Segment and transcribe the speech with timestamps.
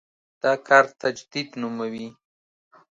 [0.41, 2.07] دا کار تجدید نوموي.